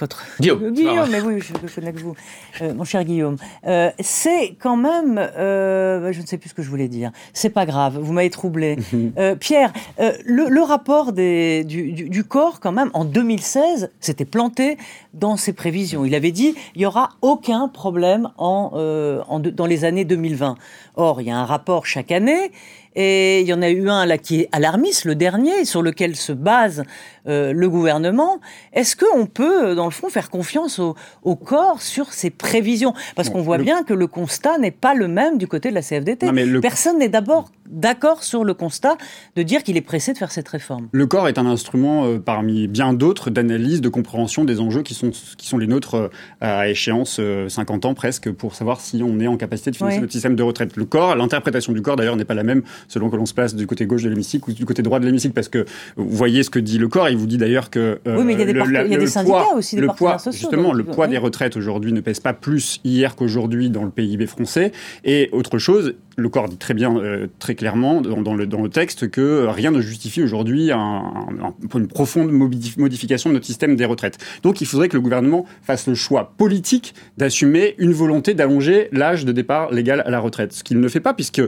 votre 0.00 0.24
Guillaume, 0.40 0.72
Guillaume 0.72 1.08
mais 1.10 1.20
oui, 1.20 1.40
je, 1.40 1.52
je 1.66 1.74
connais 1.74 1.92
que 1.92 2.00
vous, 2.00 2.16
euh, 2.62 2.74
mon 2.74 2.82
cher 2.84 3.04
Guillaume. 3.04 3.36
Euh, 3.66 3.90
c'est 4.00 4.56
quand 4.58 4.76
même, 4.76 5.18
euh, 5.18 6.12
je 6.12 6.20
ne 6.20 6.26
sais 6.26 6.36
plus 6.36 6.50
ce 6.50 6.54
que 6.54 6.62
je 6.62 6.68
voulais 6.68 6.88
dire. 6.88 7.12
C'est 7.32 7.50
pas 7.50 7.64
grave, 7.64 7.98
vous 8.00 8.12
m'avez 8.12 8.30
troublé. 8.30 8.76
Pierre, 9.40 9.72
le, 9.98 10.48
le, 10.48 10.62
rapport 10.62 11.12
des, 11.12 11.62
du, 11.64 11.92
du, 11.92 12.08
du, 12.08 12.24
corps, 12.24 12.58
quand 12.58 12.72
même, 12.72 12.90
en 12.92 13.04
2016, 13.04 13.90
s'était 14.00 14.24
planté 14.24 14.78
dans 15.14 15.36
ses 15.36 15.52
prévisions. 15.52 16.04
Il 16.04 16.14
avait 16.14 16.32
dit 16.32 16.54
il 16.74 16.82
y 16.82 16.86
aura 16.86 17.10
aucun 17.22 17.68
problème 17.68 18.30
en, 18.36 19.22
en 19.28 19.38
dans 19.38 19.66
les 19.66 19.84
années 19.84 20.04
2020. 20.04 20.56
Or, 20.96 21.20
il 21.20 21.28
y 21.28 21.30
a 21.30 21.36
un 21.36 21.44
rapport 21.44 21.86
chaque 21.86 22.10
année 22.10 22.50
et 22.96 23.40
il 23.40 23.46
y 23.46 23.52
en 23.52 23.62
a 23.62 23.70
eu 23.70 23.88
un 23.88 24.04
là 24.04 24.18
qui 24.18 24.40
est 24.40 24.48
alarmiste, 24.52 25.04
le 25.04 25.14
dernier, 25.14 25.64
sur 25.64 25.82
lequel 25.82 26.16
se 26.16 26.32
base 26.32 26.82
euh, 27.28 27.52
le 27.52 27.68
gouvernement. 27.70 28.40
Est-ce 28.72 28.96
qu'on 28.96 29.26
peut, 29.26 29.74
dans 29.74 29.84
le 29.84 29.90
fond, 29.92 30.08
faire 30.08 30.28
confiance 30.28 30.80
au, 30.80 31.36
corps 31.36 31.82
sur 31.82 32.12
ses 32.12 32.30
prévisions? 32.30 32.94
Parce 33.14 33.30
qu'on 33.30 33.42
voit 33.42 33.58
bien 33.58 33.84
que 33.84 33.94
le 33.94 34.06
constat 34.06 34.58
n'est 34.58 34.70
pas 34.72 34.94
le 34.94 35.06
même 35.06 35.38
du 35.38 35.46
côté 35.46 35.70
de 35.70 35.74
la 35.74 35.82
CFDT. 35.82 36.26
Personne 36.60 36.98
n'est 36.98 37.08
d'abord 37.08 37.50
d'accord 37.70 38.22
sur 38.22 38.44
le 38.44 38.54
constat 38.54 38.96
de 39.36 39.42
dire 39.42 39.62
qu'il 39.62 39.76
est 39.76 39.82
pressé 39.82 40.12
de 40.12 40.18
faire 40.18 40.32
cette 40.32 40.48
réforme. 40.48 40.88
Le 40.92 41.06
corps 41.06 41.28
est 41.28 41.38
un 41.38 41.46
instrument 41.46 42.04
euh, 42.04 42.18
parmi 42.18 42.68
bien 42.68 42.92
d'autres 42.92 43.30
d'analyse, 43.30 43.80
de 43.80 43.88
compréhension 43.88 44.44
des 44.44 44.60
enjeux 44.60 44.82
qui 44.82 44.94
sont, 44.94 45.10
qui 45.10 45.46
sont 45.46 45.58
les 45.58 45.66
nôtres 45.66 45.94
euh, 45.94 46.08
à 46.40 46.68
échéance 46.68 47.20
50 47.48 47.84
ans 47.84 47.94
presque 47.94 48.30
pour 48.30 48.54
savoir 48.54 48.80
si 48.80 49.02
on 49.02 49.20
est 49.20 49.26
en 49.26 49.36
capacité 49.36 49.70
de 49.70 49.76
financer 49.76 50.00
notre 50.00 50.12
système 50.12 50.36
de 50.36 50.42
retraite. 50.42 50.76
Le 50.76 50.84
corps, 50.84 51.14
l'interprétation 51.16 51.72
du 51.72 51.82
corps 51.82 51.96
d'ailleurs 51.96 52.16
n'est 52.16 52.24
pas 52.24 52.34
la 52.34 52.42
même 52.42 52.62
selon 52.88 53.10
que 53.10 53.16
l'on 53.16 53.26
se 53.26 53.34
place 53.34 53.54
du 53.54 53.66
côté 53.66 53.86
gauche 53.86 54.02
de 54.02 54.08
l'hémicycle 54.08 54.50
ou 54.50 54.52
du 54.52 54.64
côté 54.64 54.82
droit 54.82 55.00
de 55.00 55.06
l'hémicycle, 55.06 55.34
parce 55.34 55.48
que 55.48 55.64
vous 55.96 56.08
voyez 56.08 56.42
ce 56.42 56.50
que 56.50 56.58
dit 56.58 56.78
le 56.78 56.88
corps, 56.88 57.08
il 57.08 57.16
vous 57.16 57.26
dit 57.26 57.38
d'ailleurs 57.38 57.70
que 57.70 58.00
euh, 58.06 58.18
oui, 58.18 58.24
mais 58.24 58.32
il 58.34 58.38
y 58.38 58.42
a 58.42 58.46
des, 58.46 58.52
le, 58.52 58.64
il 58.86 58.92
y 58.92 58.94
a 58.94 58.98
des 58.98 59.06
syndicats 59.06 59.44
poids, 59.44 59.56
aussi, 59.56 59.76
des 59.76 59.82
le 59.82 59.88
poids, 59.88 60.16
Justement, 60.30 60.72
le 60.72 60.84
poids 60.84 61.06
des 61.06 61.18
retraites 61.18 61.56
aujourd'hui 61.56 61.92
ne 61.92 62.00
pèse 62.00 62.20
pas 62.20 62.32
plus 62.32 62.80
hier 62.84 63.16
qu'aujourd'hui 63.16 63.70
dans 63.70 63.84
le 63.84 63.90
PIB 63.90 64.26
français. 64.26 64.72
Et 65.04 65.28
autre 65.32 65.58
chose, 65.58 65.94
le 66.16 66.28
corps 66.28 66.48
dit 66.48 66.56
très 66.56 66.74
bien, 66.74 66.96
euh, 66.96 67.26
très 67.38 67.54
clairement 67.60 68.00
dans, 68.00 68.32
le, 68.32 68.46
dans 68.46 68.62
le 68.62 68.70
texte 68.70 69.10
que 69.10 69.44
rien 69.46 69.70
ne 69.70 69.82
justifie 69.82 70.22
aujourd'hui 70.22 70.70
une 70.70 71.88
profonde 71.88 72.32
modification 72.32 73.28
de 73.28 73.34
notre 73.34 73.44
système 73.44 73.76
des 73.76 73.84
retraites. 73.84 74.16
Donc 74.42 74.62
il 74.62 74.66
faudrait 74.66 74.88
que 74.88 74.96
le 74.96 75.02
gouvernement 75.02 75.44
fasse 75.60 75.86
le 75.86 75.94
choix 75.94 76.32
politique 76.38 76.94
d'assumer 77.18 77.74
une 77.76 77.92
volonté 77.92 78.32
d'allonger 78.32 78.88
l'âge 78.92 79.26
de 79.26 79.32
départ 79.32 79.70
légal 79.72 80.02
à 80.06 80.10
la 80.10 80.20
retraite. 80.20 80.54
Ce 80.54 80.64
qu'il 80.64 80.80
ne 80.80 80.88
fait 80.88 81.00
pas 81.00 81.12
puisque 81.12 81.42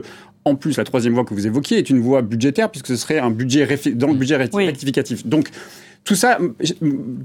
en 0.45 0.53
plus, 0.53 0.77
la 0.77 0.83
troisième 0.83 1.13
voie 1.13 1.23
que 1.23 1.33
vous 1.33 1.47
évoquiez 1.47 1.79
est 1.79 1.89
une 1.89 2.01
voie 2.01 2.21
budgétaire, 2.21 2.69
puisque 2.69 2.87
ce 2.87 2.97
serait 2.97 3.17
un 3.17 3.31
budget 3.31 3.65
dans 3.95 4.07
le 4.07 4.15
budget 4.15 4.35
rectificatif. 4.35 5.25
Donc, 5.25 5.47
tout 6.03 6.15
ça 6.15 6.37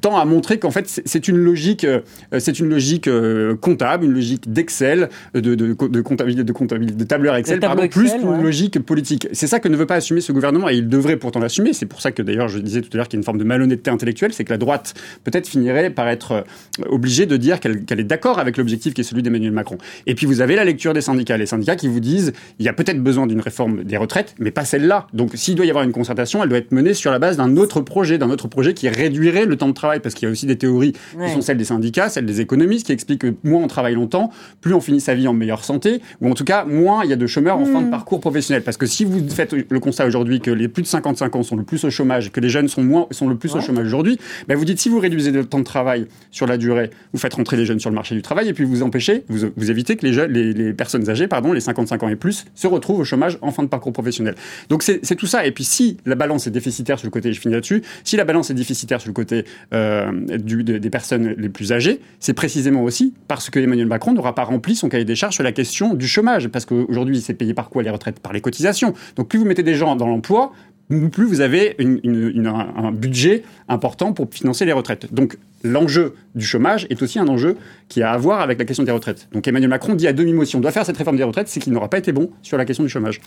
tend 0.01 0.17
à 0.17 0.25
montrer 0.25 0.59
qu'en 0.59 0.71
fait 0.71 1.03
c'est 1.05 1.29
une 1.29 1.37
logique, 1.37 1.85
euh, 1.85 2.01
c'est 2.39 2.59
une 2.59 2.69
logique 2.69 3.09
euh, 3.09 3.57
comptable, 3.57 4.05
une 4.05 4.13
logique 4.13 4.51
d'Excel, 4.53 5.09
de, 5.35 5.41
de, 5.41 5.55
de, 5.55 6.01
comptabilité, 6.01 6.45
de 6.45 6.53
comptabilité, 6.53 6.95
de 6.97 7.05
tableur 7.05 7.35
Excel, 7.37 7.61
pardon, 7.61 7.87
plus 7.89 8.13
qu'une 8.13 8.43
logique 8.43 8.79
politique. 8.81 9.29
C'est 9.33 9.47
ça 9.47 9.61
que 9.61 9.69
ne 9.69 9.77
veut 9.77 9.87
pas 9.87 9.97
assumer 9.97 10.21
ce 10.21 10.33
gouvernement 10.33 10.69
et 10.69 10.77
il 10.77 10.89
devrait 10.89 11.17
pourtant 11.17 11.41
l'assumer. 11.41 11.73
C'est 11.73 11.87
pour 11.87 12.01
ça 12.01 12.13
que 12.13 12.23
d'ailleurs 12.23 12.49
je 12.49 12.59
disais 12.59 12.81
tout 12.81 12.91
à 12.93 12.97
l'heure 12.97 13.09
qu'il 13.09 13.17
y 13.17 13.19
a 13.19 13.21
une 13.21 13.25
forme 13.25 13.39
de 13.39 13.45
malhonnêteté 13.45 13.91
intellectuelle, 13.91 14.33
c'est 14.33 14.45
que 14.45 14.53
la 14.53 14.59
droite 14.59 14.95
peut-être 15.25 15.49
finirait 15.49 15.91
par 15.91 16.09
être 16.09 16.33
euh, 16.33 16.43
obligée 16.89 17.27
de 17.27 17.37
dire 17.37 17.61
qu'elle 17.61 17.85
est 17.91 18.05
d'accord 18.05 18.39
avec 18.39 18.57
l'objectif 18.57 18.95
qui 18.95 19.01
est 19.01 19.05
celui 19.05 19.23
d'Emmanuel 19.23 19.53
Macron. 19.53 19.79
Et 20.07 20.15
puis 20.15 20.27
vous 20.27 20.41
avez 20.41 20.55
la 20.55 20.65
lecture 20.65 20.93
des 20.93 21.01
syndicats, 21.01 21.37
les 21.37 21.47
syndicats 21.47 21.77
qui 21.77 21.89
vous 21.89 22.01
disent 22.01 22.33
il 22.59 22.67
y 22.67 22.69
a 22.69 22.73
peut-être 22.73 23.03
besoin 23.03 23.27
d'une 23.27 23.41
réforme 23.41 23.83
des 23.83 23.97
retraites, 23.97 24.35
mais 24.39 24.51
pas 24.51 24.65
celle-là. 24.65 25.09
Donc 25.13 25.33
s'il 25.35 25.57
doit 25.57 25.67
y 25.67 25.71
avoir 25.71 25.85
une 25.85 25.93
concertation, 25.93 26.43
elle 26.43 26.49
doit 26.49 26.59
être 26.59 26.73
menée 26.73 26.95
sur 26.95 27.11
la 27.11 27.19
base 27.19 27.37
d'un 27.37 27.57
autre 27.57 27.81
projet, 27.81 28.19
d'un 28.19 28.31
autre 28.31 28.47
projet 28.49 28.68
projet 28.69 28.75
qui 28.75 28.89
réduirait 28.89 29.47
le 29.47 29.57
temps 29.57 29.69
de 29.69 29.75
travail, 29.75 30.01
parce 30.01 30.15
qu'il 30.15 30.27
y 30.27 30.29
a 30.29 30.33
aussi 30.33 30.47
des 30.47 30.57
théories 30.57 30.93
qui 30.93 31.33
sont 31.33 31.41
celles 31.41 31.57
des 31.57 31.65
syndicats, 31.65 32.09
celles 32.09 32.27
des 32.27 32.41
économistes, 32.41 32.87
qui 32.87 32.93
expliquent 32.93 33.21
que 33.21 33.35
moins 33.45 33.63
on 33.63 33.67
travaille 33.67 33.95
longtemps, 33.95 34.31
plus 34.61 34.75
on 34.75 34.81
finit 34.81 35.01
sa 35.01 35.15
vie 35.15 35.29
en 35.29 35.33
meilleure 35.33 35.65
santé, 35.65 36.01
ou 36.21 36.31
en 36.31 36.35
tout 36.35 36.45
cas, 36.45 36.65
moins 36.65 37.05
il 37.05 37.11
y 37.11 37.13
a 37.13 37.17
de 37.17 37.27
chômeurs 37.27 37.59
en 37.59 37.65
fin 37.65 37.81
de 37.81 37.87
hmm. 37.87 37.91
parcours 37.91 38.21
professionnel. 38.21 38.63
Parce 38.63 38.77
que 38.77 38.87
si 38.87 39.05
vous 39.05 39.29
faites 39.29 39.53
le 39.53 39.81
constat 39.81 40.07
aujourd'hui 40.07 40.41
que 40.41 40.51
les 40.51 40.69
plus 40.69 40.83
de 40.83 40.89
55 40.89 41.37
ans 41.37 41.43
sont 41.43 41.57
le 41.57 41.63
plus 41.63 41.85
au 41.85 41.91
chômage, 41.91 42.31
que 42.33 42.41
les 42.41 42.49
jeunes 42.49 42.69
sont, 42.69 42.83
moins, 42.83 43.07
sont 43.11 43.29
le 43.29 43.37
plus 43.37 43.55
au 43.55 43.61
chômage 43.61 43.87
aujourd'hui, 43.87 44.19
ben 44.47 44.57
vous 44.57 44.65
dites 44.65 44.79
si 44.79 44.89
vous 44.89 44.99
réduisez 44.99 45.31
le 45.31 45.45
temps 45.45 45.59
de 45.59 45.65
travail 45.65 46.07
sur 46.31 46.47
la 46.47 46.57
durée, 46.57 46.91
vous 47.13 47.19
faites 47.19 47.35
rentrer 47.35 47.57
les 47.57 47.67
jeunes 47.67 47.81
sur 47.81 47.91
le 47.91 47.95
marché 47.95 48.15
du 48.15 48.23
travail, 48.23 48.49
et 48.49 48.53
puis 48.53 48.65
vous 48.65 48.83
empêchez, 48.83 49.25
vous, 49.29 49.51
vous 49.57 49.71
évitez 49.71 49.97
que 49.97 50.07
les, 50.07 50.13
jeunes, 50.13 50.33
les, 50.33 50.53
les 50.53 50.73
personnes 50.73 51.09
âgées, 51.09 51.29
pardon, 51.29 51.53
les 51.53 51.61
55 51.61 52.03
ans 52.03 52.09
et 52.09 52.17
plus, 52.17 52.47
se 52.55 52.67
retrouvent 52.67 53.01
au 53.01 53.05
chômage 53.05 53.39
en 53.41 53.51
fin 53.51 53.63
de 53.63 53.69
parcours 53.69 53.93
professionnel. 53.93 54.35
Donc 54.69 54.83
c'est 54.83 55.17
tout 55.17 55.27
ça. 55.27 55.47
Et 55.47 55.53
puis 55.53 55.65
si 55.65 55.99
la 56.07 56.15
balance 56.15 56.47
est 56.47 56.51
déficitaire 56.51 56.99
sur 56.99 57.07
le 57.07 57.11
côté, 57.11 57.33
je 57.33 57.41
finis 57.41 57.55
là-dessus, 57.55 57.83
si 58.05 58.17
la 58.17 58.25
balance 58.25 58.51
est 58.51 58.55
déficitaire 58.59 59.01
sur 59.01 59.09
le 59.09 59.15
côté 59.15 59.45
euh, 59.73 60.13
des 60.13 60.91
personnes 60.91 61.35
les 61.37 61.49
plus 61.49 61.73
âgées, 61.73 62.01
c'est 62.21 62.35
précisément 62.35 62.83
aussi 62.83 63.15
parce 63.27 63.51
que 63.51 63.59
Emmanuel 63.59 63.87
Macron 63.87 64.13
n'aura 64.13 64.35
pas 64.35 64.45
rempli 64.45 64.75
son 64.75 64.89
cahier 64.89 65.05
des 65.05 65.17
charges 65.17 65.35
sur 65.35 65.45
la 65.45 65.53
question 65.53 65.95
du 65.95 66.07
chômage. 66.07 66.49
Parce 66.49 66.65
qu'aujourd'hui, 66.65 67.21
c'est 67.21 67.35
payé 67.35 67.55
par 67.55 67.71
quoi 67.71 67.83
les 67.83 67.91
retraites? 67.91 68.21
Par 68.21 68.33
les 68.33 68.41
cotisations. 68.41 68.95
Donc 69.17 69.29
plus 69.29 69.39
vous 69.39 69.45
mettez 69.45 69.63
des 69.63 69.75
gens 69.75 69.97
dans 69.97 70.07
l'emploi, 70.07 70.53
plus 70.89 71.27
vous 71.27 71.41
avez 71.41 71.77
un 71.79 72.93
budget 72.93 73.43
important 73.69 74.13
pour 74.13 74.29
financer 74.31 74.65
les 74.65 74.73
retraites. 74.73 75.13
Donc 75.13 75.37
l'enjeu 75.63 76.15
du 76.35 76.45
chômage 76.45 76.87
est 76.91 77.03
aussi 77.03 77.19
un 77.19 77.29
enjeu 77.29 77.57
qui 77.89 78.03
a 78.03 78.13
à 78.13 78.17
voir 78.17 78.41
avec 78.41 78.59
la 78.59 78.65
question 78.65 78.85
des 78.85 78.93
retraites. 78.93 79.29
Donc 79.33 79.47
Emmanuel 79.49 79.71
Macron 79.71 79.95
dit 79.95 80.07
à 80.07 80.13
demi-mot, 80.13 80.45
si 80.45 80.57
on 80.57 80.61
doit 80.61 80.71
faire 80.71 80.87
cette 80.87 80.97
réforme 80.97 81.17
des 81.17 81.25
retraites, 81.25 81.49
c'est 81.49 81.61
qu'il 81.61 81.73
n'aura 81.73 81.89
pas 81.89 81.99
été 81.99 82.13
bon 82.13 82.31
sur 82.43 82.57
la 82.59 82.65
question 82.65 82.85
du 82.85 82.91
chômage. 82.91 83.21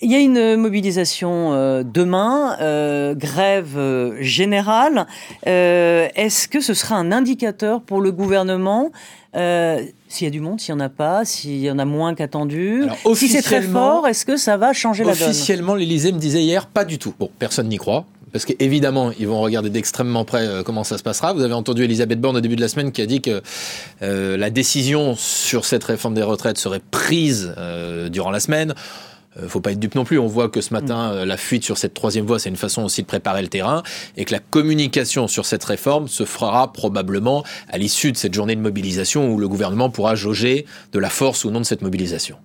Il 0.00 0.10
y 0.10 0.14
a 0.14 0.18
une 0.18 0.56
mobilisation 0.56 1.52
euh, 1.52 1.82
demain, 1.82 2.56
euh, 2.60 3.14
grève 3.14 3.76
euh, 3.76 4.16
générale. 4.20 5.06
Est-ce 5.44 6.48
que 6.48 6.60
ce 6.60 6.74
sera 6.74 6.96
un 6.96 7.12
indicateur 7.12 7.82
pour 7.82 8.00
le 8.00 8.12
gouvernement 8.12 8.90
s'il 9.34 10.24
y 10.24 10.26
a 10.26 10.30
du 10.30 10.40
monde, 10.40 10.58
s'il 10.58 10.74
n'y 10.74 10.80
en 10.80 10.84
a 10.84 10.88
pas, 10.88 11.24
s'il 11.24 11.58
y 11.58 11.70
en 11.70 11.78
a 11.78 11.84
moins 11.84 12.14
qu'attendu. 12.14 12.84
Si 13.14 13.28
c'est 13.28 13.42
très 13.42 13.62
fort, 13.62 14.08
est-ce 14.08 14.24
que 14.24 14.36
ça 14.36 14.56
va 14.56 14.72
changer 14.72 15.04
la 15.04 15.14
donne? 15.14 15.28
Officiellement, 15.28 15.74
l'Élysée 15.74 16.12
me 16.12 16.18
disait 16.18 16.42
hier, 16.42 16.66
pas 16.66 16.84
du 16.84 16.98
tout. 16.98 17.14
Bon, 17.18 17.30
personne 17.38 17.68
n'y 17.68 17.76
croit. 17.76 18.06
Parce 18.32 18.44
qu'évidemment, 18.44 19.12
ils 19.18 19.26
vont 19.26 19.40
regarder 19.40 19.70
d'extrêmement 19.70 20.24
près 20.24 20.46
euh, 20.46 20.62
comment 20.62 20.84
ça 20.84 20.98
se 20.98 21.02
passera. 21.02 21.32
Vous 21.32 21.42
avez 21.42 21.54
entendu 21.54 21.84
Elisabeth 21.84 22.20
Borne 22.20 22.36
au 22.36 22.40
début 22.40 22.56
de 22.56 22.60
la 22.60 22.68
semaine 22.68 22.92
qui 22.92 23.02
a 23.02 23.06
dit 23.06 23.20
que 23.20 23.42
euh, 24.02 24.36
la 24.36 24.50
décision 24.50 25.14
sur 25.16 25.64
cette 25.64 25.84
réforme 25.84 26.14
des 26.14 26.22
retraites 26.22 26.58
serait 26.58 26.82
prise 26.90 27.54
euh, 27.58 28.08
durant 28.08 28.30
la 28.30 28.40
semaine. 28.40 28.74
Faut 29.46 29.60
pas 29.60 29.70
être 29.70 29.78
dupe 29.78 29.94
non 29.94 30.04
plus. 30.04 30.18
On 30.18 30.26
voit 30.26 30.48
que 30.48 30.60
ce 30.60 30.74
matin, 30.74 31.12
mm. 31.12 31.24
la 31.24 31.36
fuite 31.36 31.62
sur 31.62 31.78
cette 31.78 31.94
troisième 31.94 32.26
voie, 32.26 32.40
c'est 32.40 32.48
une 32.48 32.56
façon 32.56 32.82
aussi 32.82 33.02
de 33.02 33.06
préparer 33.06 33.40
le 33.40 33.46
terrain 33.46 33.84
et 34.16 34.24
que 34.24 34.32
la 34.32 34.40
communication 34.40 35.28
sur 35.28 35.46
cette 35.46 35.62
réforme 35.62 36.08
se 36.08 36.24
fera 36.24 36.72
probablement 36.72 37.44
à 37.68 37.78
l'issue 37.78 38.10
de 38.10 38.16
cette 38.16 38.34
journée 38.34 38.56
de 38.56 38.60
mobilisation 38.60 39.30
où 39.30 39.38
le 39.38 39.46
gouvernement 39.46 39.90
pourra 39.90 40.16
jauger 40.16 40.66
de 40.90 40.98
la 40.98 41.08
force 41.08 41.44
ou 41.44 41.52
non 41.52 41.60
de 41.60 41.66
cette 41.66 41.82
mobilisation. 41.82 42.36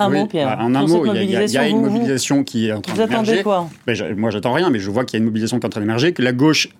Un 0.00 0.08
mot, 0.08 0.26
Pierre. 0.26 0.58
En 0.60 0.74
un 0.74 0.86
mot, 0.86 1.04
il 1.14 1.30
y, 1.30 1.58
a, 1.58 1.68
une 1.68 1.82
mobilisation 1.82 2.42
qui 2.42 2.68
est 2.68 2.72
en 2.72 2.80
train 2.80 2.94
d'émerger. 2.94 3.14
Vous 3.16 3.20
attendez 3.20 3.42
quoi? 3.42 3.68
Moi, 4.16 4.30
j'attends 4.30 4.52
rien, 4.52 4.70
mais 4.70 4.78
je 4.78 4.90
vois 4.90 5.04
qu'il 5.04 5.18
y 5.18 5.18
a 5.18 5.20
une 5.20 5.26
mobilisation 5.26 5.58
qui 5.58 5.64
est 5.64 5.66
en 5.66 5.70
train 5.70 5.80
d'émerger, 5.80 6.12
que 6.12 6.22
la 6.22 6.32
gauche 6.32 6.70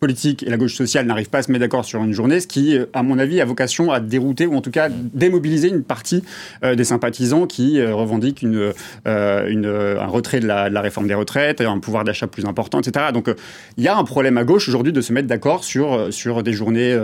politique 0.00 0.42
et 0.42 0.50
la 0.50 0.56
gauche 0.56 0.74
sociale 0.74 1.04
n'arrivent 1.06 1.28
pas 1.28 1.38
à 1.38 1.42
se 1.42 1.52
mettre 1.52 1.60
d'accord 1.60 1.84
sur 1.84 2.02
une 2.02 2.12
journée, 2.12 2.40
ce 2.40 2.46
qui, 2.46 2.76
euh, 2.76 2.86
à 2.94 3.02
mon 3.02 3.18
avis, 3.18 3.40
a 3.40 3.44
vocation 3.44 3.92
à 3.92 4.00
dérouter 4.00 4.46
ou 4.46 4.54
en 4.54 4.62
tout 4.62 4.70
cas 4.70 4.88
démobiliser 4.88 5.68
une 5.68 5.82
partie 5.82 6.24
euh, 6.64 6.74
des 6.74 6.84
sympathisants 6.84 7.46
qui 7.46 7.78
euh, 7.78 7.94
revendiquent 7.94 8.40
une, 8.40 8.72
une, 9.04 9.66
un 9.66 10.06
retrait 10.06 10.40
de 10.40 10.46
la, 10.46 10.70
de 10.70 10.74
la, 10.74 10.80
réforme 10.80 11.06
des 11.06 11.14
retraites, 11.14 11.60
un 11.60 11.78
pouvoir 11.78 12.04
d'achat 12.04 12.26
plus 12.26 12.46
important, 12.46 12.80
etc. 12.80 13.06
Donc 13.12 13.30
il 13.76 13.84
y 13.84 13.88
a 13.88 13.96
un 13.96 14.04
problème 14.04 14.38
à 14.38 14.44
gauche 14.44 14.68
aujourd'hui 14.68 14.92
de 14.92 15.00
se 15.02 15.12
mettre 15.12 15.28
d'accord 15.28 15.64
sur, 15.64 16.12
sur 16.12 16.42
des 16.42 16.54
journées 16.54 16.98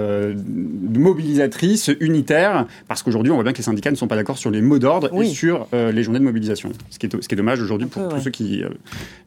mobilisatrices, 0.95 1.91
unitaires, 2.01 2.67
parce 2.89 3.03
qu'aujourd'hui 3.03 3.31
on 3.31 3.35
voit 3.35 3.45
bien 3.45 3.53
que 3.53 3.59
les 3.59 3.65
syndicats 3.65 3.91
ne 3.91 3.97
sont 3.97 4.09
pas 4.09 4.17
d'accord 4.17 4.39
sur 4.39 4.51
les 4.51 4.63
mots 4.63 4.79
d'ordre 4.79 5.11
et 5.21 5.27
sur 5.27 5.67
les 5.73 6.03
journées 6.03 6.21
de 6.21 6.25
mobilisation, 6.25 6.73
ce 6.91 6.99
qui 6.99 7.07
est, 7.07 7.23
ce 7.23 7.29
qui 7.29 7.35
est 7.35 7.37
dommage 7.37 7.61
aujourd'hui 7.61 7.89
pour 7.89 8.09
tous 8.09 8.21
ceux 8.21 8.31
qui 8.31 8.63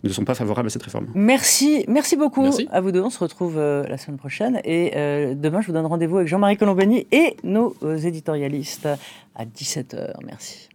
ne 0.03 0.09
sont 0.09 0.25
pas 0.25 0.35
favorables 0.35 0.67
à 0.67 0.71
cette 0.71 0.83
réforme. 0.83 1.05
Merci, 1.13 1.85
merci 1.87 2.15
beaucoup 2.15 2.49
à 2.71 2.81
vous 2.81 2.91
deux. 2.91 3.01
On 3.01 3.11
se 3.11 3.19
retrouve 3.19 3.58
la 3.59 3.97
semaine 3.97 4.17
prochaine. 4.17 4.61
Et 4.63 4.93
euh, 4.95 5.35
demain, 5.35 5.61
je 5.61 5.67
vous 5.67 5.73
donne 5.73 5.85
rendez-vous 5.85 6.17
avec 6.17 6.27
Jean-Marie 6.27 6.57
Colombani 6.57 7.07
et 7.11 7.35
nos 7.43 7.75
euh, 7.83 7.97
éditorialistes 7.97 8.87
à 9.35 9.45
17h. 9.45 10.13
Merci. 10.25 10.69